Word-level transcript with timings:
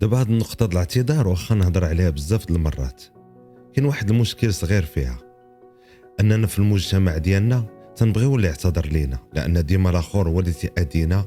دابا 0.00 0.20
هاد 0.20 0.28
النقطة 0.30 0.66
د 0.66 0.72
الاعتذار 0.72 1.28
واخا 1.28 1.54
نهضر 1.54 1.84
عليها 1.84 2.10
بزاف 2.10 2.46
د 2.46 2.50
المرات. 2.50 3.02
كاين 3.74 3.86
واحد 3.86 4.10
المشكل 4.10 4.54
صغير 4.54 4.82
فيها. 4.82 5.18
أننا 6.20 6.46
في 6.46 6.58
المجتمع 6.58 7.16
ديالنا 7.18 7.64
تنبغيو 7.96 8.36
اللي 8.36 8.46
يعتذر 8.46 8.86
لينا 8.86 9.18
لأن 9.32 9.64
ديما 9.64 9.90
الآخر 9.90 10.28
هو 10.28 10.40
اللي 10.40 10.52
تيأذينا 10.52 11.24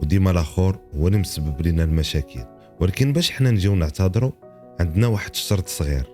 وديما 0.00 0.30
الآخر 0.30 0.78
هو 0.96 1.06
اللي 1.06 1.18
مسبب 1.18 1.66
لنا 1.66 1.84
المشاكل. 1.84 2.40
ولكن 2.80 3.12
باش 3.12 3.30
حنا 3.30 3.50
نجيو 3.50 3.74
نعتذروا 3.74 4.32
عندنا 4.80 5.06
واحد 5.06 5.30
الشرط 5.30 5.68
صغير. 5.68 6.06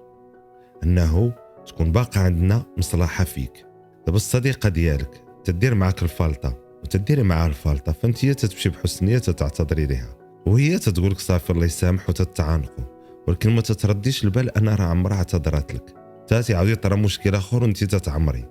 أنه 0.82 1.32
تكون 1.66 1.92
باقا 1.92 2.20
عندنا 2.20 2.62
مصلحة 2.78 3.24
فيك. 3.24 3.66
دابا 4.06 4.16
الصديقة 4.16 4.68
ديالك 4.68 5.24
تدير 5.44 5.74
معاك 5.74 6.02
الفالطة 6.02 6.58
وتديري 6.82 7.22
معاها 7.22 7.46
الفالطة 7.46 7.92
فأنت 7.92 8.26
تتمشي 8.26 8.68
بحسن 8.68 9.06
نية 9.06 9.18
تعتذري 9.18 9.86
ليها. 9.86 10.23
وهي 10.46 10.78
تتقول 10.78 11.10
لك 11.10 11.18
صافي 11.18 11.50
الله 11.50 11.64
يسامح 11.64 12.08
وتتعانقوا. 12.08 12.84
ولكن 13.28 13.50
ما 13.50 13.60
تترديش 13.60 14.24
البال 14.24 14.56
أنا 14.56 14.74
راه 14.74 14.84
عمرها 14.84 15.16
اعتذرت 15.16 15.74
لك. 15.74 15.94
تاتي 16.26 16.54
عاودي 16.54 16.74
طرا 16.74 16.96
مشكل 16.96 17.34
أخر 17.34 17.62
وانت 17.62 17.84
تتعمري. 17.84 18.48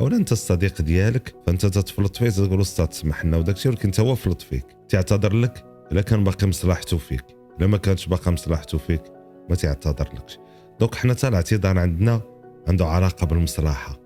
أولا 0.00 0.16
أنت 0.16 0.32
الصديق 0.32 0.82
ديالك 0.82 1.34
فأنت 1.46 1.66
تتفلط 1.66 2.16
فيه 2.16 2.30
تقول 2.30 2.60
أستاذ 2.60 2.86
تسمح 2.86 3.24
لنا 3.24 3.36
وداك 3.36 3.56
الشيء 3.56 3.72
ولكن 3.72 3.90
هو 4.00 4.14
فلط 4.14 4.42
فيك. 4.42 4.66
تعتذر 4.88 5.32
لك؟ 5.32 5.64
إلا 5.92 6.02
كان 6.02 6.24
باقي 6.24 6.46
مصلحته 6.46 6.98
فيك. 6.98 7.24
إلا 7.58 7.66
ما 7.66 7.76
كانش 7.76 8.06
باقي 8.06 8.32
مصلحته 8.32 8.78
فيك 8.78 9.02
ما 9.50 9.56
تعتذر 9.56 10.08
لكش. 10.14 10.38
دونك 10.80 10.94
حنا 10.94 11.14
حتى 11.14 11.28
الاعتذار 11.28 11.78
عندنا 11.78 12.20
عنده 12.68 12.86
علاقة 12.86 13.26
بالمصلحة. 13.26 14.00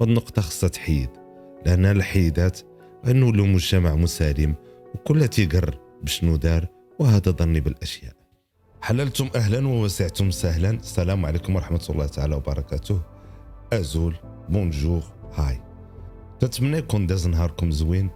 والنقطه 0.00 0.42
خصها 0.42 0.68
تحيد. 0.68 1.08
لأن 1.66 1.86
الحيدات 1.86 2.60
غنولوا 3.06 3.46
مجتمع 3.46 3.94
مسالم 3.94 4.54
وكل 4.94 5.28
تيقر. 5.28 5.83
بشنو 6.04 6.36
دار 6.36 6.66
وهذا 6.98 7.30
ظني 7.30 7.60
بالأشياء. 7.60 8.12
حللتم 8.82 9.30
أهلا 9.36 9.68
ووسعتم 9.68 10.30
سهلا. 10.30 10.70
السلام 10.70 11.26
عليكم 11.26 11.56
ورحمة 11.56 11.86
الله 11.90 12.06
تعالى 12.06 12.34
وبركاته. 12.34 13.00
أزول 13.72 14.16
بونجور 14.48 15.02
هاي. 15.34 15.60
نتمنى 16.42 16.78
يكون 16.78 17.06
داز 17.06 17.28
نهاركم 17.28 17.70
زوين 17.70 18.10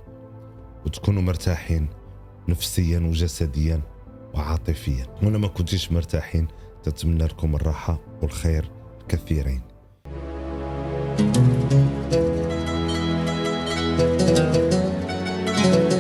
وتكونوا 0.87 1.23
مرتاحين 1.23 1.89
نفسيا 2.49 2.99
وجسديا 2.99 3.81
وعاطفيا. 4.35 5.07
وأنا 5.23 5.39
ما 5.39 5.49
كنتيش 5.49 5.93
مرتاحين 5.93 6.49
تتمنى 6.83 7.25
لكم 7.25 7.55
الراحة 7.55 8.01
والخير 8.23 8.71
كثيرين. 9.09 9.63
في 15.59 15.98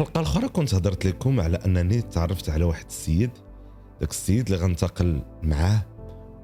الحلقة 0.00 0.20
الأخرى 0.20 0.48
كنت 0.48 0.74
هضرت 0.74 1.06
لكم 1.06 1.40
على 1.40 1.56
أنني 1.56 2.02
تعرفت 2.02 2.50
على 2.50 2.64
واحد 2.64 2.84
السيد. 2.86 3.30
داك 4.00 4.10
السيد 4.10 4.52
اللي 4.52 4.64
غنتقل 4.64 5.22
معاه 5.42 5.86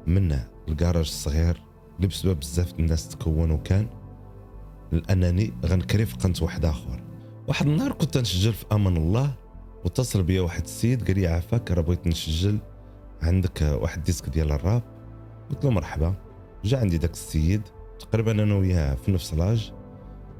من 0.06 0.38
الكراج 0.68 0.96
الصغير 0.96 1.62
اللي 1.96 2.06
بسبب 2.06 2.40
بزاف 2.40 2.74
الناس 2.78 3.08
تكونوا 3.08 3.56
كان 3.56 3.86
لأنني 4.92 5.52
غنكري 5.66 6.06
في 6.06 6.16
قنت 6.16 6.42
واحد 6.42 6.64
آخر. 6.64 7.02
واحد 7.48 7.66
النهار 7.66 7.92
كنت 7.92 8.18
نسجل 8.18 8.52
في 8.52 8.64
أمان 8.72 8.96
الله 8.96 9.34
واتصل 9.84 10.22
بيا 10.22 10.40
واحد 10.40 10.62
السيد 10.62 11.06
قال 11.06 11.18
لي 11.18 11.26
عافاك 11.26 11.70
راه 11.70 11.82
بغيت 11.82 12.06
نسجل 12.06 12.58
عندك 13.22 13.62
واحد 13.62 14.04
disque 14.04 14.28
ديال 14.28 14.52
الراب. 14.52 14.82
قلت 15.50 15.64
له 15.64 15.70
مرحبا. 15.70 16.14
جا 16.64 16.78
عندي 16.78 16.98
داك 16.98 17.12
السيد 17.12 17.62
تقريبا 17.98 18.32
أنا 18.32 18.54
وياه 18.54 18.94
في 18.94 19.12
نفس 19.12 19.34
l'âge. 19.34 19.72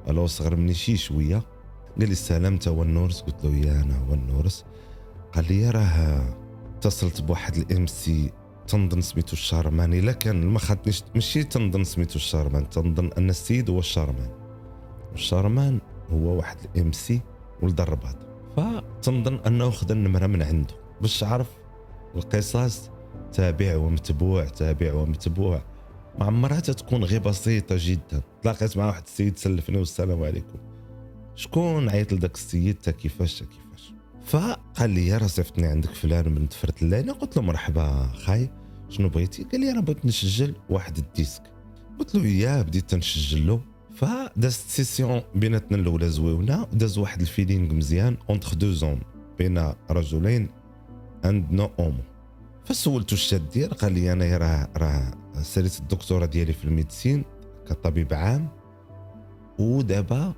أولا 0.09 0.27
صغر 0.27 0.57
مني 0.57 0.75
شي 0.75 0.97
شوية. 0.97 1.54
قال 1.99 2.07
لي 2.09 2.13
السلام 2.13 2.53
انت 2.53 2.69
هو 2.69 2.83
النورس 2.83 3.21
قلت 3.21 3.45
له 3.45 3.57
يا 3.57 3.83
أنا 3.83 3.99
هو 3.99 4.15
النورس 4.15 4.65
قال 5.33 5.45
لي 5.49 5.71
راه 5.71 6.37
اتصلت 6.77 7.23
بواحد 7.23 7.57
ال 7.57 7.87
MC 7.87 8.33
تنظن 8.67 9.01
سميتو 9.01 9.33
الشارمان. 9.33 9.95
إلا 9.95 10.13
كان 10.13 10.47
ما 10.47 10.59
خاطنيش 10.59 11.03
ماشي 11.15 11.45
تنظن 11.45 11.85
سميتو 11.85 12.17
الشارمان 12.17 12.71
تنظن 12.71 13.11
أن 13.19 13.31
السيد 13.31 13.71
هو 13.71 13.79
الشارمان. 13.79 14.31
الشارمان 15.15 15.81
هو 16.13 16.37
واحد 16.37 16.57
ال 16.75 16.93
MC 16.93 17.21
ولد 17.63 17.81
الرباط. 17.81 18.17
فتنظن 18.57 19.41
أنه 19.47 19.71
خذ 19.71 19.91
النمره 19.91 20.27
من 20.27 20.43
عنده. 20.43 20.75
باش 21.01 21.21
تعرف 21.21 21.51
القصص 22.17 22.91
تابع 23.33 23.77
ومتبوع 23.77 24.45
تابع 24.45 24.93
ومتبوع. 24.95 25.63
ما 26.19 26.27
عمرها 26.27 26.61
تكون 26.61 27.05
غير 27.05 27.21
بسيطة 27.21 27.77
جدا. 27.79 28.23
تلاقيت 28.43 28.77
مع 28.77 28.87
واحد 28.87 29.03
السيد 29.07 29.39
سلفني 29.39 29.79
والسلام 29.79 30.23
عليكم. 30.23 30.59
شكون 31.37 31.89
عيط 31.89 32.13
لذاك 32.13 32.35
السيد 32.35 32.75
تا 32.75 32.91
كيفاش 32.91 33.39
تا 33.39 33.45
كيفاش؟ 33.45 33.93
فقال 34.25 34.91
لي 34.91 35.17
راه 35.17 35.27
صيفطني 35.27 35.67
عندك 35.67 35.91
فلان 35.91 36.35
بنت 36.35 36.53
فرت 36.53 36.83
الليلة. 36.83 37.13
قلت 37.13 37.37
له 37.37 37.43
مرحبا 37.43 38.07
خاي 38.15 38.51
شنو 38.89 39.09
بغيتي؟ 39.09 39.45
قال 39.45 39.61
لي 39.61 39.71
أنا 39.71 39.81
بغيت 39.81 40.07
نسجل 40.07 40.55
واحد 40.71 40.99
الديسك. 40.99 41.43
قلت 41.99 42.15
له 42.15 42.27
يا 42.27 42.63
بديت 42.63 42.91
تنسجل 42.91 43.47
له 43.47 43.61
فدازت 43.95 44.69
سيسيون 44.69 45.23
بيناتنا 45.35 45.77
الأولى 45.77 46.09
زويونة 46.09 46.63
وداز 46.63 46.99
واحد 46.99 47.21
الفيلينغ 47.21 47.75
مزيان 47.75 48.17
اونتر 48.31 48.55
دو 48.55 48.73
زون 48.73 49.01
بين 49.39 49.73
رجلين 49.91 50.49
اند 51.25 51.53
نو 51.53 51.71
اومو 51.79 52.03
فسولتو 52.65 53.15
الشاد 53.15 53.51
ديال 53.51 53.71
قال 53.71 53.93
لي 53.93 54.13
أنا 54.13 54.37
راه 54.37 54.69
راه 54.77 55.15
ساليت 55.43 55.79
الدكتوراه 55.79 56.27
ديالي 56.27 56.53
في 56.53 56.65
الميديسين 56.65 57.25
كطبيب 57.69 58.15
عام 58.15 58.49
ودابا 59.59 60.35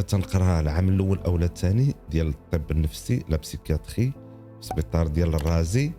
تنقرا 0.00 0.60
العام 0.60 0.88
الأول 0.88 1.18
أو 1.18 1.36
الثاني 1.36 1.94
ديال 2.10 2.28
الطب 2.28 2.70
النفسي 2.70 3.24
لا 3.28 3.36
بسيكياتري 3.36 4.12
في 4.12 4.60
السبيطار 4.60 5.06
ديال 5.06 5.34
الرازي. 5.34 5.92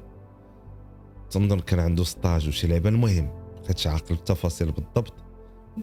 تنظن 1.30 1.59
كان 1.59 1.80
عنده 1.80 2.03
ستاج 2.03 2.47
وشي 2.47 2.68
لعبة. 2.68 2.90
المهم 2.90 3.30
بقيتش 3.63 3.88
عاقل 3.88 4.16
التفاصيل 4.16 4.72
بالضبط. 4.72 5.13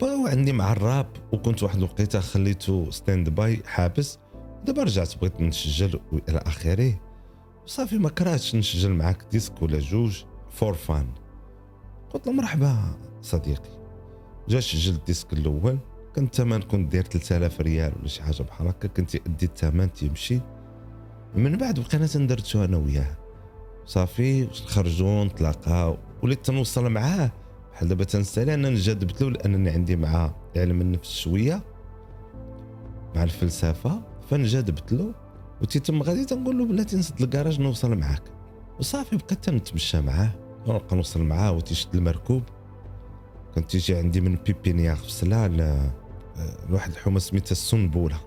وعندي 0.02 0.52
مع 0.52 0.72
الراب 0.72 1.06
وكنت 1.32 1.62
واحد 1.62 1.76
الوقيتة 1.76 2.20
خليته 2.20 2.90
stand-by 2.90 3.62
حابس. 3.66 4.18
دابا 4.64 4.82
رجعت 4.82 5.18
بغيت 5.18 5.40
نسجل 5.40 6.00
وإلى 6.12 6.38
آخره. 6.38 7.00
صافي 7.66 7.98
ما 7.98 8.08
كرهتش 8.08 8.54
نسجل 8.54 8.90
معاك 8.90 9.24
disque 9.30 9.62
ولا 9.62 9.78
جوج. 9.78 10.24
for 10.50 10.74
fun 10.74 11.06
قلت 12.10 12.26
له 12.26 12.32
مرحبا 12.32 12.98
صديقي. 13.22 13.78
جا 14.48 14.60
سجل 14.60 14.94
ال 14.94 15.00
disque 15.00 15.32
الأول. 15.32 15.78
كان 16.14 16.24
الثمن 16.24 16.62
كنت 16.62 16.92
داير 16.92 17.04
3000 17.04 17.60
ريال 17.60 17.92
ولا 17.98 18.08
شي 18.08 18.22
حاجة 18.22 18.42
بحال 18.42 18.68
هكا 18.68 18.88
كنت 18.88 19.14
يأدي 19.14 19.46
الثمن 19.46 19.92
تيمشي 19.92 20.40
من 21.34 21.56
بعد 21.56 21.80
بقينا 21.80 22.06
تندردشو 22.06 22.64
أنا 22.64 22.76
وياه. 22.76 23.16
صافي 23.86 24.46
خرجوا 24.46 25.24
نتلاقاو 25.24 25.96
وليت 26.22 26.46
تنوصل 26.46 26.90
معاه. 26.90 27.32
بحال 27.72 27.88
دابا 27.88 28.04
تنسالي 28.04 28.54
أنا 28.54 28.70
نجذبت 28.70 29.22
له 29.22 29.30
لأنني 29.30 29.70
عندي 29.70 29.96
معاه 29.96 30.34
علم 30.56 30.80
النفس 30.80 31.10
شوية 31.10 31.62
مع 33.16 33.22
الفلسفة 33.22 34.02
فنجذبت 34.30 34.92
له. 34.92 35.14
وتيتم 35.62 36.02
غادي 36.02 36.24
تنقول 36.24 36.58
له 36.58 36.64
بلاتي 36.64 36.96
نسد 36.96 37.22
الكراج 37.22 37.60
نوصل 37.60 37.98
معاك. 37.98 38.22
وصافي 38.78 39.16
بقيت 39.16 39.44
تنتمشى 39.44 40.00
معاه. 40.00 40.30
ونبقى 40.66 40.96
نوصل 40.96 41.22
معاه 41.22 41.52
وتيشد 41.52 41.94
المركوب. 41.94 42.42
كنت 43.54 43.70
تيجي 43.70 43.96
عندي 43.96 44.20
من 44.20 44.36
بيبينياغ 44.46 44.96
في 44.96 45.12
سلا 45.12 45.46
لواحد 46.68 46.90
الحومة 46.90 47.18
سميتها 47.18 47.52
السنبولة. 47.52 48.20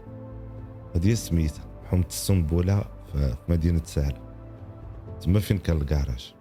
هذه 0.95 1.13
سميتها 1.13 1.65
حومة 1.85 2.05
السنبولة 2.09 2.85
في 3.13 3.35
مدينة 3.49 3.81
سهله 3.85 4.21
تما 5.21 5.39
فين 5.39 5.57
كان 5.57 5.77
الكراج 5.77 6.33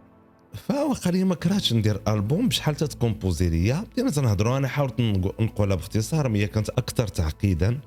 فواقع 0.55 1.11
لي 1.11 1.25
ما 1.25 1.35
كرهتش 1.35 1.73
ندير 1.73 2.01
ألبوم 2.09 2.49
بشحال 2.49 2.75
تتكومبوزي 2.75 3.49
ليا؟ 3.49 3.85
بدينا 3.93 4.11
تنهضروا 4.11 4.57
أنا 4.57 4.69
حاولت 4.69 5.01
نقولها 5.41 5.77
باختصار 5.77 6.29
هي 6.29 6.47
كانت 6.47 6.69
أكثر 6.69 7.09
تعقيدا. 7.09 7.81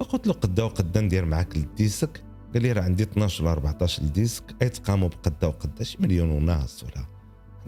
فقلت 0.00 0.26
له 0.26 0.32
قدا 0.32 0.62
وقدا 0.62 1.00
ندير 1.00 1.24
معاك 1.24 1.56
الديسك. 1.56 2.24
قال 2.54 2.62
لي 2.62 2.72
راه 2.72 2.82
عندي 2.82 3.02
12 3.02 3.44
ولا 3.44 3.52
14 3.52 4.02
ديسك 4.02 4.44
أي 4.62 4.68
تقاموا 4.68 5.08
بقدا 5.08 5.46
وقدا 5.46 5.84
شي 5.84 5.96
مليون 6.00 6.30
وناس 6.30 6.84
ولا. 6.84 7.06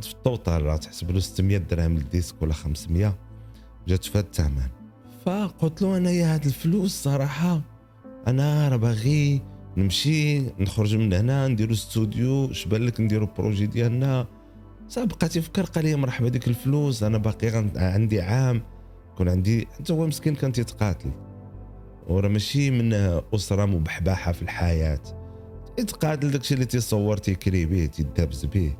في 0.02 0.12
التوتال 0.12 0.62
راه 0.62 0.76
تحسب 0.76 1.10
له 1.10 1.20
600 1.20 1.58
درهم 1.58 1.94
للديسك 1.94 2.42
ولا 2.42 2.52
500 2.52 3.18
جات 3.88 4.04
في 4.04 4.18
هذا 4.18 4.26
الثمن. 4.26 4.79
فقلت 5.26 5.82
له 5.82 5.96
أنا 5.96 6.10
يا 6.10 6.34
هاد 6.34 6.44
الفلوس 6.44 7.02
صراحة 7.02 7.60
أنا 8.26 8.68
راه 8.68 8.76
باغي 8.76 9.42
نمشي 9.76 10.40
نخرج 10.40 10.96
من 10.96 11.12
هنا 11.12 11.48
نديرو 11.48 11.72
استوديو 11.72 12.52
شبان 12.52 12.82
لك 12.82 13.00
نديرو 13.00 13.28
projet 13.38 13.66
ديالنا. 13.66 14.26
صافي 14.88 15.06
بقى 15.06 15.28
تيفكر 15.28 15.64
قال 15.64 15.84
لي 15.84 15.96
مرحبا 15.96 16.28
ديك 16.28 16.48
الفلوس 16.48 17.02
أنا 17.02 17.18
باقي 17.18 17.70
عندي 17.76 18.20
عام 18.20 18.62
كون 19.16 19.28
عندي 19.28 19.66
حتى 19.66 19.92
هو 19.92 20.06
مسكين 20.06 20.34
كان 20.34 20.52
تيتقاتل. 20.52 21.10
وراه 22.08 22.28
ماشي 22.28 22.70
من 22.70 22.92
أسرة 23.34 23.64
مبحبحة 23.64 24.32
في 24.32 24.42
الحياة. 24.42 25.00
يتقاتل 25.78 26.30
داكشي 26.30 26.54
اللي 26.54 26.64
تيصور 26.64 27.16
تيكري 27.16 27.66
به 27.66 27.86
تيدابز 27.86 28.44
به. 28.44 28.74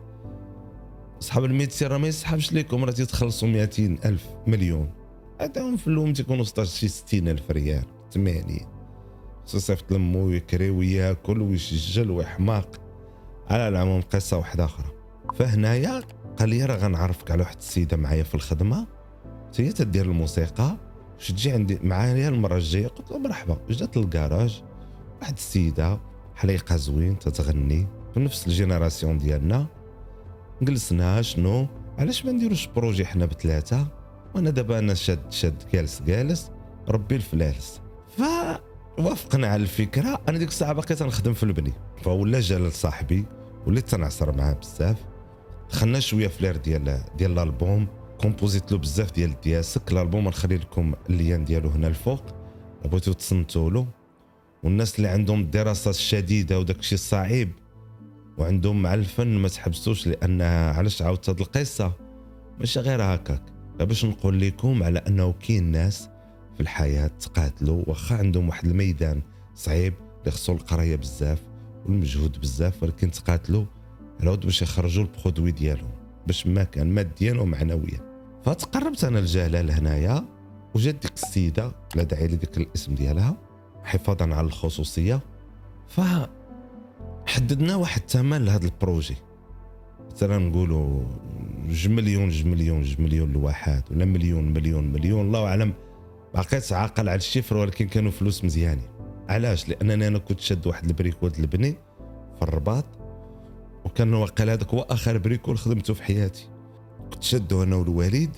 صحاب 1.21 1.45
الميتسي 1.45 1.87
راه 1.87 1.99
ما 1.99 2.09
يسحبش 2.09 2.53
ليكم 2.53 2.85
راه 2.85 2.93
تيتخلصوا 2.93 3.49
200 3.49 3.99
ألف 4.05 4.27
مليون. 4.47 5.00
عندهم 5.41 5.77
في 5.77 5.87
اللوم 5.87 6.13
تيكونوا 6.13 6.45
16 6.45 6.71
شي 6.71 6.89
60 6.89 7.29
ألف 7.29 7.51
ريال 7.51 7.85
80 8.15 8.45
خصو 9.47 9.57
يصيفط 9.57 9.93
لمو 9.93 10.27
ويكري 10.27 10.71
وياكل 10.71 11.43
ويسجل 11.43 12.11
ويحماق. 12.11 12.81
على 13.51 13.69
العموم 13.69 14.01
قصة 14.01 14.37
واحدة 14.37 14.65
أخرى. 14.65 14.87
فهنايا 15.35 16.03
قال 16.39 16.49
لي 16.49 16.65
راه 16.65 16.77
غنعرفك 16.77 17.31
على 17.31 17.43
واحد 17.43 17.57
السيدة 17.57 17.97
معايا 17.97 18.23
في 18.23 18.35
الخدمة. 18.35 18.87
هي 19.59 19.73
تدير 19.73 20.05
الموسيقى. 20.05 20.77
واش 21.15 21.29
تجي 21.29 21.53
عندي 21.53 21.79
معايا 21.83 22.29
المرة 22.29 22.57
الجاية. 22.57 22.87
قلت 22.87 23.11
له 23.11 23.19
مرحبا. 23.19 23.59
جات 23.71 23.97
للكراج 23.97 24.63
واحد 25.21 25.37
السيدة 25.37 26.01
حليقة 26.35 26.77
زوين 26.77 27.19
تتغني 27.19 27.87
في 28.15 28.21
نفس 28.21 28.47
ال 28.47 28.53
génération 28.53 29.19
ديالنا. 29.19 29.67
جلسنا 30.63 31.23
شنو؟ 31.23 31.67
علاش 31.99 32.25
ما 32.25 32.33
نديروش 32.33 32.67
projet 32.67 33.07
حنا 33.07 33.27
بثلاثة؟ 33.27 34.00
وأنا 34.35 34.51
دابا 34.51 34.79
أنا 34.79 34.95
شاد 34.95 35.33
شاد 35.33 35.63
جالس 35.73 36.03
جالس 36.03 36.51
ربي 36.89 37.17
الفلالس 37.17 37.81
فوافقنا 38.19 39.47
على 39.47 39.63
الفكرة 39.63 40.21
أنا 40.29 40.39
ديك 40.39 40.49
الساعة 40.49 40.73
باقي 40.73 40.95
تنخدم 40.95 41.33
في 41.33 41.43
البني. 41.43 41.73
فولا 42.03 42.41
جا 42.41 42.59
لصاحبي 42.59 43.25
وليت 43.67 43.89
تنعصر 43.89 44.37
معاه 44.37 44.53
بزاف. 44.53 44.97
دخلنا 45.71 46.01
شوية 46.01 46.29
ف 46.29 46.33
l'air 46.33 46.57
ديال 46.57 47.03
ديال 47.19 47.33
الألبوم 47.33 47.87
كومبوزيت 48.21 48.73
له 48.73 48.79
بزاف 48.79 49.13
ديال 49.13 49.31
الدياسك. 49.31 49.93
الألبوم 49.93 50.29
نخلي 50.29 50.57
لكم 50.57 50.95
ال 51.11 51.18
lien 51.18 51.45
ديالو 51.45 51.69
هنا 51.69 51.89
الفوق 51.89 52.23
بغيتو 52.85 53.13
تصنتوا 53.13 53.71
له. 53.71 53.87
والناس 54.63 54.97
اللي 54.97 55.09
عندهم 55.09 55.41
الدراسات 55.41 55.95
الشديده 55.95 56.59
وداك 56.59 56.79
الشيء 56.79 56.99
الصعيب 56.99 57.53
وعندهم 58.39 58.83
مع 58.83 58.95
الفن 58.95 59.39
ما 59.39 59.49
تحبسوش 59.49 60.07
لأن 60.07 60.43
علاش 60.43 61.03
عاودت 61.03 61.31
هذه 61.31 61.41
القصة؟ 61.41 61.93
ماشي 62.59 62.81
غير 62.81 63.03
هكاك. 63.03 63.43
باش 63.85 64.05
نقول 64.05 64.41
لكم 64.41 64.83
على 64.83 64.99
أنه 64.99 65.33
كاين 65.33 65.65
ناس 65.65 66.09
في 66.55 66.61
الحياة 66.61 67.07
تقاتلوا 67.07 67.85
واخا 67.87 68.17
عندهم 68.17 68.49
واحد 68.49 68.67
الميدان 68.67 69.23
صعيب 69.55 69.95
اللي 70.21 70.31
خصو 70.31 70.53
القراية 70.53 70.97
بزاف 70.97 71.43
والمجهود 71.87 72.41
بزاف 72.41 72.83
ولكن 72.83 73.11
تقاتلوا 73.11 73.65
على 74.21 74.37
باش 74.37 74.63
يخرجوا 74.63 75.05
البرودوي 75.05 75.53
ديالهم 75.53 75.91
باش 76.27 76.47
ما 76.47 76.65
كان 76.65 76.91
ماديا 76.95 77.41
ومعنويا 77.41 78.11
فتقربت 78.45 79.05
أنا 79.05 79.19
لجلال 79.19 79.71
هنايا 79.71 80.25
وجات 80.75 80.95
ديك 80.95 81.13
السيدة 81.15 81.73
لا 81.95 82.03
داعي 82.03 82.29
لذكر 82.29 82.61
الاسم 82.61 82.95
ديالها 82.95 83.37
حفاظا 83.85 84.35
على 84.35 84.47
الخصوصية. 84.47 85.21
ف 85.89 86.01
حددنا 87.27 87.77
واحد 87.77 88.01
الثمن 88.01 88.45
لهذا 88.45 88.65
ال 88.65 88.71
projet. 88.71 89.17
مثلا 90.13 90.39
نقولوا 90.39 91.03
جوج 91.71 91.89
مليون 91.89 92.29
جوج 92.29 92.47
مليون 92.47 92.83
جوج 92.83 93.01
مليون 93.01 93.33
لواحد 93.33 93.83
ولا 93.91 94.05
مليون 94.05 94.53
مليون 94.53 94.93
مليون. 94.93 95.27
الله 95.27 95.47
أعلم. 95.47 95.73
بقيت 96.35 96.73
عاقل 96.73 97.09
على 97.09 97.17
ال 97.17 97.22
chiffre 97.22 97.57
ولكن 97.57 97.89
كانوا 97.89 98.11
فلوس 98.11 98.45
مزيانين. 98.45 98.89
علاش؟ 99.29 99.69
لأنني 99.69 100.07
أنا 100.07 100.19
كنت 100.19 100.41
شاد 100.41 100.67
واحد 100.67 100.85
ال 100.85 100.91
bricole 100.91 101.33
البني 101.39 101.77
في 102.37 102.43
الرباط 102.43 102.85
وكان 103.85 104.15
واقع 104.15 104.45
هذاك 104.45 104.75
هو 104.75 104.81
آخر 104.81 105.19
bricole 105.19 105.59
خدمته 105.59 105.95
في 105.95 106.03
حياتي. 106.03 106.49
كنت 107.13 107.23
شادو 107.23 107.63
أنا 107.63 107.77
والوالد 107.77 108.37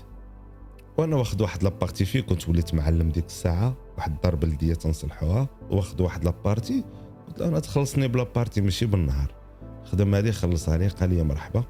وأنا 0.98 1.16
واخد 1.16 1.40
واحد 1.40 1.62
la 1.62 1.73
partie 1.73 2.04
فيه. 2.04 2.20
كنت 2.20 2.48
وليت 2.48 2.74
معلم 2.74 3.08
ديك 3.08 3.26
الساعة 3.26 3.76
واحد 3.96 4.12
الدار 4.12 4.34
بلدية 4.34 4.74
تنصلحوها 4.74 5.48
واخد 5.70 6.00
واحد 6.00 6.24
la 6.24 6.37
partie. 6.37 6.84
قلت 7.28 7.40
له 7.40 7.48
أنا 7.48 7.60
تخلصني 7.60 8.08
ب 8.08 8.14
la 8.14 8.25
partie 8.25 8.60
ماشي 8.60 8.86
بالنهار. 8.86 9.34
الخدمه 9.82 10.18
هذه 10.18 10.30
خلصها 10.30 10.76
لي 10.76 10.88
قال 10.88 11.10
لي 11.14 11.22
مرحبا. 11.22 11.64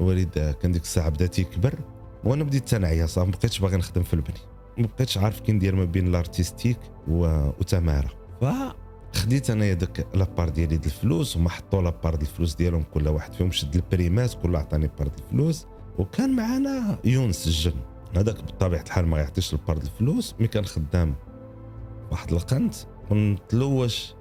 الوالد 0.00 0.56
كان 0.62 0.72
ديك 0.72 0.82
الساعة 0.82 1.08
بدا 1.08 1.26
تيكبر 1.26 1.74
وأنا 2.24 2.44
بديت 2.44 2.68
تنعيا 2.68 3.06
صافي 3.06 3.30
ما 3.30 3.36
بقيتش 3.36 3.58
باغي 3.58 3.76
نخدم 3.76 4.02
في 4.02 4.14
البني. 4.14 4.40
ما 4.78 4.88
بقيتش 4.96 5.18
عارف 5.18 5.40
كي 5.40 5.52
ندير 5.52 5.74
ما 5.74 5.84
بين 5.84 6.06
ال 6.06 6.12
artistique 6.12 6.78
وتمارة. 7.08 8.10
فخديت 8.40 9.50
أنايا 9.50 9.74
داك 9.74 10.06
la 10.14 10.25
part 10.25 10.48
ديالي 10.48 10.76
ديال 10.76 10.84
الفلوس 10.84 11.36
وما 11.36 11.50
حطوا 11.50 11.82
la 11.82 11.93
part 11.93 12.14
ديال 12.14 12.30
الفلوس 12.30 12.54
ديالهم 12.54 12.82
كل 12.82 13.08
واحد 13.08 13.32
فيهم 13.32 13.50
شد 13.50 13.74
البريمات 13.74 14.34
كل 14.42 14.56
عطاني 14.56 14.90
part 14.98 15.08
ديال 15.08 15.26
الفلوس 15.26 15.66
وكان 15.98 16.36
معنا 16.36 16.98
يونس 17.04 17.46
الجن. 17.46 17.80
هذاك 18.16 18.42
بطبيعة 18.42 18.82
الحال 18.82 19.06
ما 19.06 19.18
يعطيش 19.18 19.52
ال 19.52 19.57
part 19.57 19.78
ديال 19.78 19.90
الفلوس 19.92 20.34
mais 20.40 20.48
كان 20.48 20.64
خدام 20.64 21.14
واحد 22.10 22.32
القنت. 22.32 22.74
ونتلوش 23.10 24.14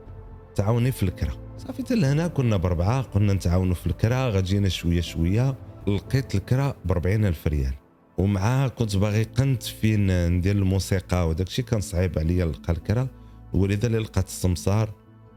تعاوني 0.55 0.91
في 0.91 1.03
الكرا 1.03 1.33
صافي 1.57 1.83
حتى 1.83 1.95
لهنا 1.95 2.27
كنا 2.27 2.57
بربعة 2.57 3.01
قلنا 3.01 3.33
نتعاونوا 3.33 3.75
في 3.75 3.87
الكرا 3.87 4.29
غادينا 4.29 4.69
شوية 4.69 5.01
شوية. 5.01 5.55
لقيت 5.87 6.35
الكرا 6.35 6.75
ب 6.85 7.07
ألف 7.07 7.47
ريال. 7.47 7.73
ومعاه 8.17 8.67
كنت 8.67 8.95
باغي 8.95 9.23
قنت 9.23 9.63
فين 9.63 10.27
ندير 10.27 10.55
الموسيقى 10.55 11.29
وداك 11.29 11.47
الشيء 11.47 11.65
كان 11.65 11.81
صعيب 11.81 12.19
عليا 12.19 12.45
نلقى 12.45 12.73
الكرا 12.73 13.07
ولذا 13.53 13.87
اللي 13.87 13.97
لقيت 13.97 14.27
السمسار. 14.27 14.93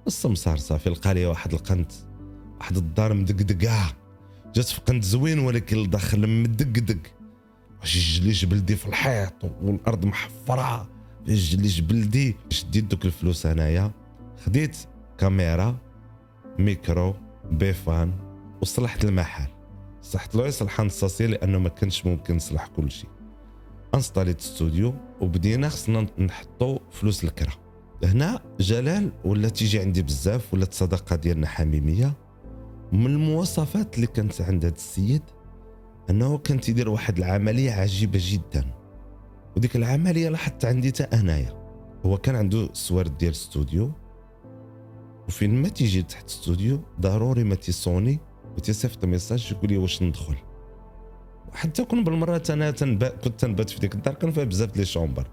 السمسار 0.07 0.57
صافي 0.57 0.91
لقى 0.91 1.15
لي 1.15 1.27
واحد 1.27 1.53
القنت 1.53 1.93
واحد 2.61 2.77
الدار 2.77 3.15
مدقدقة. 3.15 3.97
جات 4.55 4.65
في 4.65 4.81
قنت 4.81 5.05
زوين 5.05 5.39
ولكن 5.39 5.79
الداخل 5.79 6.43
مدقدق. 6.43 6.99
واش 7.81 7.97
الجليج 7.97 8.45
بلدي 8.45 8.77
في 8.77 8.87
الحيط 8.87 9.45
والأرض 9.63 10.05
محفرة. 10.05 10.89
الجليج 11.29 11.81
بلدي؟ 11.81 12.37
شديت 12.51 12.85
دوك 12.85 13.05
الفلوس 13.05 13.47
انايا 13.47 13.91
خديت 14.45 14.77
كاميرا 15.19 15.77
ميكرو 16.59 17.15
بيفان 17.51 18.13
وصلحت 18.63 19.05
المحل. 19.05 19.60
صحت 20.11 20.35
له 20.35 20.47
يصلح 20.47 20.81
نصاصي 20.81 21.27
لأنه 21.27 21.59
ما 21.59 21.69
كانش 21.69 22.07
ممكن 22.07 22.37
نصلح 22.37 22.67
كل 22.67 22.91
شيء 22.91 23.11
انستاليت 23.95 24.41
ستوديو 24.41 24.95
وبدينا 25.21 25.69
خصنا 25.69 26.07
نحطو 26.19 26.79
فلوس 26.91 27.25
الكرا. 27.25 27.53
هنا 28.05 28.41
جلال 28.61 29.13
ولا 29.25 29.49
تيجي 29.49 29.81
عندي 29.81 30.03
بزاف 30.03 30.55
ولات 30.55 30.73
الصداقه 30.73 31.17
ديالنا 31.17 31.47
حميمية. 31.47 32.17
من 32.93 33.07
المواصفات 33.07 33.95
اللي 33.95 34.07
كانت 34.07 34.41
عند 34.41 34.65
هذا 34.65 34.75
السيد 34.75 35.23
أنه 36.11 36.39
كان 36.39 36.61
تيدير 36.61 36.89
واحد 36.89 37.19
العملية 37.19 37.73
عجيبة 37.73 38.19
جدا. 38.23 38.75
وديك 39.57 39.77
العملية 39.77 40.29
لاحظت 40.29 40.65
عندي 40.65 40.89
حتى 40.89 41.03
أنايا. 41.03 41.61
هو 42.07 42.17
كان 42.17 42.37
عنده 42.37 42.69
سوارد 42.73 43.19
ديال 43.19 43.33
استوديو 43.33 43.93
وفين 45.29 45.63
ما 45.63 45.69
تيجي 45.69 46.03
تحت 46.03 46.29
استوديو 46.29 46.81
ضروري 47.01 47.45
ما 47.45 47.55
تيصوني. 47.55 48.30
وتيصيفط 48.57 49.05
message 49.05 49.53
يقول 49.53 49.71
لي 49.71 49.79
واش 49.79 50.03
ندخل. 50.03 50.37
وحتى 51.53 51.85
كون 51.85 52.05
بالمرات 52.05 52.51
أنا 52.51 52.71
تنبأ 52.71 53.09
كنت 53.09 53.41
تنبأت 53.41 53.71
في 53.71 53.81
ديك 53.81 53.95
الدار 53.95 54.15
كان 54.15 54.31
فيها 54.31 54.45
بزاف 54.45 54.77
لي 54.77 54.85
شومبر. 54.85 55.27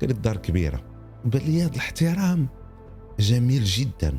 كانت 0.00 0.12
الدار 0.12 0.36
كبيرة. 0.36 0.82
بان 1.24 1.42
لي 1.42 1.62
هذا 1.62 1.72
الاحترام 1.72 2.48
جميل 3.20 3.64
جدا. 3.64 4.18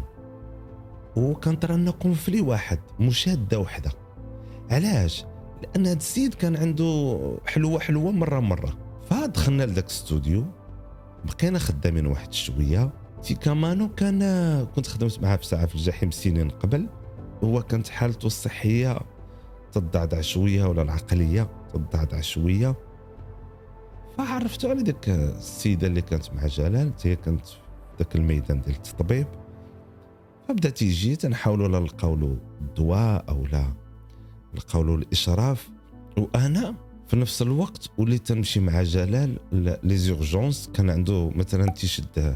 وكان 1.16 1.60
ترى 1.60 1.76
لنا 1.78 1.92
كونفلي 1.92 2.42
واحد 2.42 2.80
مشادة 3.00 3.60
وحدة. 3.60 3.92
علاش؟ 4.72 5.26
لأن 5.64 5.88
هذا 5.88 5.98
السيد 5.98 6.34
كان 6.34 6.56
عنده 6.56 7.20
حلوة 7.46 7.80
حلوة 7.80 8.12
مرة 8.12 8.40
مرة. 8.40 8.78
فدخلنا 9.10 9.64
لذاك 9.64 9.86
الاستوديو 9.86 10.46
بقينا 11.26 11.60
خدامين 11.60 12.06
واحد 12.06 12.34
شوية. 12.34 12.94
في 13.24 13.36
كامانو 13.36 13.90
كان 13.90 14.20
كنت 14.76 14.88
خدمت 14.88 15.20
معاه 15.20 15.36
في 15.36 15.46
ساعة 15.46 15.66
في 15.66 15.76
الجحيم 15.76 16.12
سنين 16.12 16.50
قبل. 16.50 16.90
هو 17.44 17.62
كانت 17.62 17.90
حالته 17.90 18.26
الصحية 18.26 19.00
تضعضع 19.72 20.22
شوية 20.22 20.66
ولا 20.66 20.82
العقلية 20.82 21.50
تضعضع 21.74 22.22
شوية. 22.22 22.76
فعرفتو 24.18 24.70
على 24.70 24.84
ديك 24.84 25.10
السيدة 25.10 25.88
اللي 25.88 26.02
كانت 26.02 26.34
مع 26.34 26.48
جلال 26.48 26.92
هي 27.04 27.16
كانت 27.16 27.46
في 27.46 27.58
ذاك 28.00 28.16
الميدان 28.16 28.62
ديال 28.62 28.76
التطبيب. 28.76 29.28
فبدا 30.48 30.70
تيجي 30.70 31.16
تنحاولوا 31.16 31.68
لا 31.68 31.80
نلقاو 31.80 32.16
له 32.16 32.38
الدواء 32.62 33.26
أو 33.30 33.46
لا 33.46 33.74
نلقاو 34.54 34.84
له 34.84 34.96
الإشراف. 34.96 35.70
وأنا 36.18 36.76
في 37.08 37.16
نفس 37.16 37.42
الوقت 37.42 37.90
وليت 37.98 38.28
تنمشي 38.28 38.60
مع 38.60 38.84
جلال 38.84 39.38
لي 39.84 39.98
زورجونس. 39.98 40.70
كان 40.74 40.90
عنده 40.90 41.30
مثلا 41.36 41.66
تيشد 41.66 42.34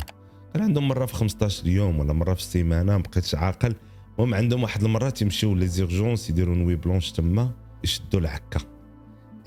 كان 0.53 0.63
عندهم 0.63 0.87
مرة 0.87 1.05
في 1.05 1.13
15 1.13 1.67
يوم 1.67 1.99
ولا 1.99 2.13
مرة 2.13 2.33
في 2.33 2.39
السيمانة 2.39 2.97
ما 2.97 3.03
بقيتش 3.03 3.35
عاقل. 3.35 3.75
المهم 4.19 4.33
عندهم 4.33 4.63
واحد 4.63 4.83
المرات 4.83 5.21
يمشيو 5.21 5.55
les 5.55 5.67
urgences 5.67 6.29
يديروا 6.29 6.55
nuit 6.55 6.75
blanche 6.75 7.11
تما 7.11 7.51
يشدوا 7.83 8.19
العكا 8.19 8.59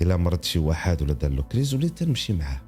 إلا 0.01 0.17
مرض 0.17 0.43
شي 0.43 0.59
واحد 0.59 1.01
ولا 1.01 1.13
دار 1.13 1.31
له 1.31 1.41
crise 1.41 1.73
وليت 1.73 1.97
تنمشي 1.97 2.33
معاه. 2.33 2.61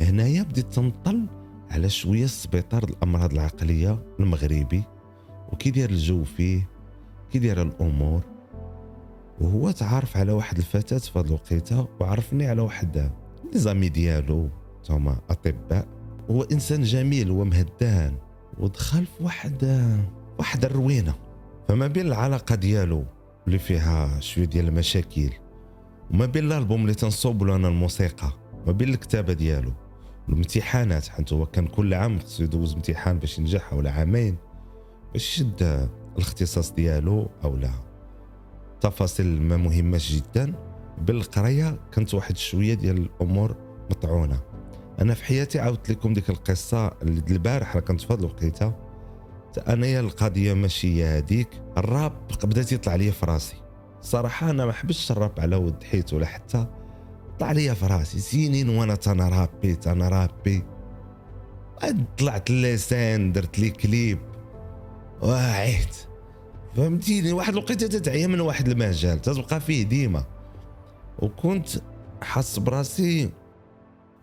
هنايا 0.00 0.42
بديت 0.42 0.72
تنطل 0.72 1.26
على 1.70 1.88
شوية 1.88 2.24
السبيطار 2.24 2.84
الأمراض 2.84 3.32
العقلية 3.32 4.04
المغربي 4.20 4.82
وكي 5.52 5.70
داير 5.70 5.90
الجو 5.90 6.24
فيه 6.24 6.68
كي 7.32 7.38
داير 7.38 7.62
الأمور. 7.62 8.31
وهو 9.40 9.70
تعرف 9.70 10.16
على 10.16 10.32
واحد 10.32 10.58
الفتاة 10.58 10.98
في 10.98 11.18
هذه 11.18 11.26
الوقيتة 11.26 11.88
وعرفني 12.00 12.46
على 12.46 12.62
واحد 12.62 13.10
لي 13.54 13.88
ديالو 13.88 14.48
هما 14.90 15.20
أطباء. 15.30 15.86
هو 16.30 16.42
إنسان 16.42 16.82
جميل 16.82 17.30
ومهدان 17.30 18.16
ودخل 18.58 19.06
في 19.06 19.24
واحد 19.24 19.88
واحد 20.38 20.64
الروينة. 20.64 21.14
فما 21.68 21.86
بين 21.86 22.06
العلاقة 22.06 22.54
ديالو 22.54 23.04
اللي 23.46 23.58
فيها 23.58 24.20
شوية 24.20 24.44
ديال 24.44 24.68
المشاكل 24.68 25.30
وما 26.10 26.26
بين 26.26 26.44
الألبوم 26.44 26.82
اللي 26.82 26.94
تنصوب 26.94 27.42
له 27.42 27.56
أنا 27.56 27.68
الموسيقى 27.68 28.32
ما 28.66 28.72
بين 28.72 28.88
الكتابة 28.88 29.32
ديالو 29.32 29.72
الامتحانات 30.28 31.08
حيت 31.08 31.32
هو 31.32 31.46
كان 31.46 31.66
كل 31.66 31.94
عام 31.94 32.18
خصو 32.18 32.42
يدوز 32.42 32.74
امتحان 32.74 33.18
باش 33.18 33.38
ينجح 33.38 33.72
ولا 33.72 33.90
عامين 33.90 34.36
باش 35.12 35.38
يشد 35.38 35.88
الاختصاص 36.16 36.72
ديالو 36.72 37.30
أو 37.44 37.56
لا. 37.56 37.91
تفاصيل 38.82 39.42
ما 39.42 39.56
مهمة 39.56 40.00
جدا. 40.02 40.54
بالقرايه 40.98 41.80
كانت 41.92 42.14
واحد 42.14 42.36
شوية 42.36 42.74
ديال 42.74 42.96
الأمور 42.98 43.56
مطعونة. 43.90 44.40
أنا 45.00 45.14
في 45.14 45.24
حياتي 45.24 45.58
عاودت 45.58 45.90
لكم 45.90 46.12
ديك 46.12 46.30
القصة 46.30 46.86
اللي 47.02 47.22
البارح 47.30 47.76
راه 47.76 47.80
كنت 47.80 48.00
في 48.00 48.12
هذه 48.12 48.18
الوقيتة. 48.18 48.72
انايا 49.68 50.00
القضية 50.00 50.54
ماشي 50.54 51.04
هي 51.04 51.18
هذيك 51.18 51.48
الراب 51.78 52.12
بدات 52.44 52.72
يطلع 52.72 52.94
لي 52.94 53.12
في 53.12 53.26
راسي. 53.26 53.56
صراحة 54.00 54.50
أنا 54.50 54.66
ما 54.66 54.72
حبستش 54.72 55.12
الراب 55.12 55.40
على 55.40 55.56
ود 55.56 55.84
حيت 55.84 56.12
ولا 56.12 56.26
حتى 56.26 56.66
طلع 57.38 57.52
لي 57.52 57.74
في 57.74 57.86
راسي. 57.86 58.18
سنين 58.18 58.68
وأنا 58.68 58.94
تانا 58.94 59.28
رابي 59.28 59.74
تانا 59.74 60.08
رابي. 60.08 60.64
طلعت 62.18 62.50
لسان 62.50 63.32
درت 63.32 63.58
لي 63.58 63.70
كليب. 63.70 64.18
واعيت. 65.22 65.96
فهمتيني؟ 66.76 67.32
واحد 67.32 67.52
الوقيته 67.52 67.86
تتعيا 67.86 68.26
من 68.26 68.40
واحد 68.40 68.68
المجال 68.68 69.20
تتبقى 69.20 69.60
فيه 69.60 69.82
ديما. 69.82 70.24
وكنت 71.18 71.68
حاس 72.22 72.58
براسي 72.58 73.30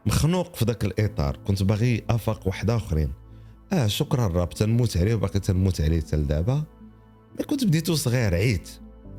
مخنوق 0.05 0.55
في 0.55 0.65
ذاك 0.65 0.85
الإطار 0.85 1.37
كنت 1.47 1.63
باغي 1.63 2.03
أفاق 2.09 2.47
واحد 2.47 2.69
أخرين. 2.69 3.13
آه 3.73 3.87
شكرا 3.87 4.25
الراب 4.25 4.49
تنموت 4.49 4.97
عليه 4.97 5.15
وباقي 5.15 5.39
تنموت 5.39 5.81
عليه 5.81 6.01
حتى 6.01 6.15
لدابا. 6.15 6.63
ملي 7.35 7.43
كنت 7.43 7.65
بديتو 7.65 7.95
صغير 7.95 8.35
عيت. 8.35 8.69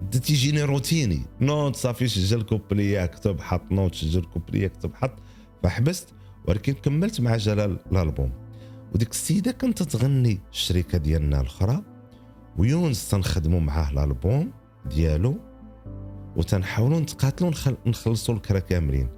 بدا 0.03 0.19
تيجيني 0.19 0.63
روتيني. 0.63 1.23
نوت 1.41 1.77
صافي 1.77 2.09
سجل 2.09 2.43
كوبليه 2.43 3.07
كتب 3.07 3.41
حط 3.41 3.73
نوت 3.73 3.95
سجل 3.95 4.23
كوبليه 4.23 4.67
كتب 4.67 4.95
حط. 4.95 5.15
فحبست 5.63 6.09
ولكن 6.49 6.73
كملت 6.73 7.21
مع 7.21 7.37
جلال 7.37 7.79
الألبوم. 7.93 8.33
وديك 8.95 9.11
السيدة 9.11 9.53
كانت 9.53 9.83
تغني 9.83 10.41
الشركة 10.53 10.99
ديالنا 10.99 11.41
الأخرى. 11.41 11.83
ويونس 12.59 13.11
تنخدموا 13.11 13.61
معاه 13.61 13.91
الالبوم 13.91 14.53
ديالو 14.87 15.37
وتنحاولوا 16.37 17.01
نتقاتلوا 17.01 17.51
نخلصوا 17.87 18.35
الكرا 18.35 18.59
كاملين. 18.59 19.09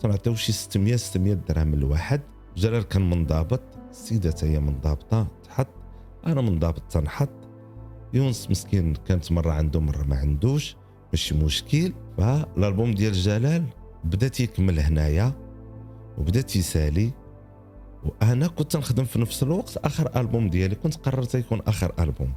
تنعطيو 0.00 0.34
شي 0.34 0.52
600 0.52 0.96
600 0.96 1.34
درهم 1.34 1.74
الواحد 1.74 2.20
جلال 2.56 2.82
كان 2.82 3.10
منضبط 3.10 3.62
السيدة 3.90 4.34
هي 4.42 4.60
منضبطه 4.60 5.26
تحط. 5.44 5.68
أنا 6.26 6.40
منضبط 6.40 6.82
تنحط. 6.90 7.30
يونس 8.14 8.50
مسكين 8.50 8.94
كانت 8.94 9.32
مرة 9.32 9.52
عنده 9.52 9.80
مرة 9.80 10.02
ما 10.02 10.16
عندوش. 10.16 10.76
ماشي 11.12 11.34
مشكل. 11.34 11.92
فالألبوم 12.18 12.94
ديال 12.94 13.12
جلال 13.12 13.64
بدا 14.04 14.28
تيكمل 14.28 14.80
هنايا 14.80 15.32
وبدا 16.18 16.40
تيسالي 16.40 17.10
وأنا 18.04 18.46
كنت 18.46 18.76
نخدم 18.76 19.04
في 19.04 19.18
نفس 19.18 19.42
الوقت 19.42 19.76
آخر 19.76 20.20
ألبوم 20.20 20.48
ديالي 20.48 20.74
كنت 20.74 20.96
قررت 20.96 21.34
يكون 21.34 21.60
آخر 21.66 21.92
ألبوم. 21.98 22.32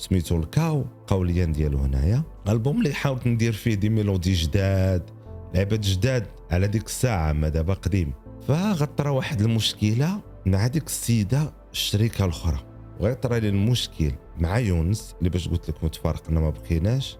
سميتو 0.00 0.36
الكاو 0.36 0.84
قوليان 1.06 1.52
ديالو 1.52 1.78
هنايا. 1.78 2.22
ألبوم 2.48 2.78
اللي 2.78 2.94
حاولت 2.94 3.26
ندير 3.26 3.52
فيه 3.52 3.74
دي 3.74 3.88
ميلودي 3.88 4.32
جداد 4.32 5.10
لعبات 5.54 5.80
جداد 5.80 6.26
على 6.50 6.68
ديك 6.68 6.86
الساعة 6.86 7.32
ما 7.32 7.48
دابا 7.48 7.74
قديم. 7.74 8.12
فغطرى 8.48 9.10
واحد 9.10 9.40
المشكلة 9.40 10.20
مع 10.46 10.66
ديك 10.66 10.86
السيدة 10.86 11.52
الشركة 11.72 12.24
الأخرى. 12.24 12.58
وغيطرى 13.00 13.40
لي 13.40 13.48
المشكل 13.48 14.12
مع 14.38 14.58
يونس 14.58 15.14
اللي 15.18 15.30
باش 15.30 15.48
قلت 15.48 15.70
لكم 15.70 15.86
تفارقنا 15.86 16.40
ما 16.40 16.50
بقيناش. 16.50 17.18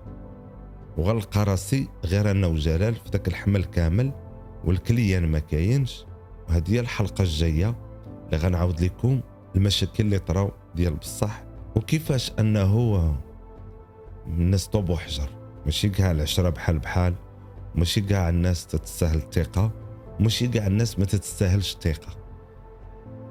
وغلقى 0.98 1.44
راسي 1.44 1.88
غير 2.04 2.30
أنا 2.30 2.46
وجلال 2.46 2.94
في 2.94 3.10
ذاك 3.12 3.28
الحمل 3.28 3.64
كامل 3.64 4.12
والكليان 4.64 5.26
ما 5.26 5.38
كاينش. 5.38 6.04
وهذه 6.48 6.72
هي 6.74 6.80
الحلقة 6.80 7.22
الجاية 7.22 7.76
اللي 8.26 8.36
غنعاود 8.36 8.80
لكم 8.80 9.20
المشاكل 9.56 10.04
اللي 10.04 10.18
طراو 10.18 10.50
ديال 10.74 10.94
بصح 10.94 11.49
وكيفاش 11.76 12.32
انه 12.38 13.14
الناس 14.26 14.66
طوب 14.66 14.88
وحجر؟ 14.88 15.30
ماشي 15.66 15.88
كاع 15.88 16.10
العشره 16.10 16.50
بحال 16.50 16.78
بحال 16.78 17.14
ماشي 17.74 18.00
كاع 18.00 18.28
الناس 18.28 18.66
تتستاهل 18.66 19.16
الثقة 19.16 19.72
ماشي 20.20 20.48
كاع 20.48 20.66
الناس 20.66 20.98
ما 20.98 21.04
تتستاهلش 21.04 21.74
الثقة. 21.74 22.16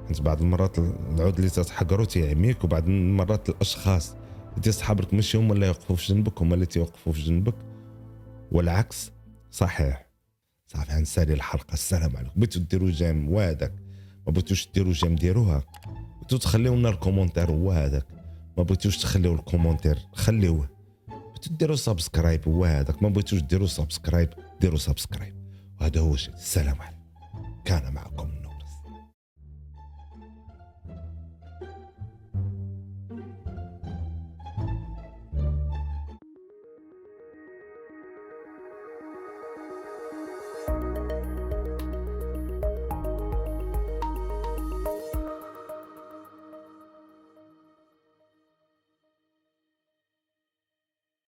حيت 0.08 0.20
بعض 0.20 0.40
المرات 0.40 0.78
العود 0.78 1.38
اللي 1.38 1.50
تتحقرو 1.50 2.04
تيعميك 2.04 2.64
وبعض 2.64 2.88
المرات 2.88 3.48
الأشخاص 3.48 4.10
اللي 4.50 4.60
تيصحابك 4.62 5.14
ماشي 5.14 5.38
هما 5.38 5.52
اللي 5.54 5.66
يوقفوا 5.66 5.96
في 5.96 6.12
جنبك 6.12 6.42
هما 6.42 6.54
اللي 6.54 6.66
تيوقفوا 6.66 7.12
في 7.12 7.22
جنبك. 7.22 7.54
والعكس 8.52 9.12
صحيح. 9.50 10.06
صافي 10.66 10.92
غنسالي 10.92 11.32
الحلقة. 11.32 11.72
السلام 11.72 12.16
عليكم. 12.16 12.32
بغيتو 12.36 12.60
ديروا 12.60 12.90
j'aime 12.90 13.28
وهذاك 13.32 13.72
ما 14.26 14.32
بغيتوش 14.32 14.68
ديروا 14.74 14.92
j'aime 14.92 15.14
ديروها. 15.14 15.62
بغيتو 16.18 16.36
تخليو 16.36 16.74
لنا 16.74 16.88
ال 16.88 16.93
commentaire 16.93 17.50
هو 17.50 17.72
هذاك 17.72 18.06
بغيتوش 18.62 18.98
تخليو 18.98 19.34
ال 19.34 19.39
commentaire 19.39 19.98
خليوه. 20.12 20.68
بغيتو 21.08 21.54
ديروا 21.58 21.76
subscribe 21.76 22.48
هو 22.48 22.64
هذاك. 22.64 23.02
ما 23.02 23.08
بغيتوش 23.08 23.40
ديروا 23.40 23.66
subscribe 23.66 24.28
ديروا 24.60 24.78
subscribe. 24.78 25.34
وهذا 25.80 26.00
هو 26.00 26.14
الشيء. 26.14 26.34
السلام 26.34 26.80
عليكم. 26.80 26.99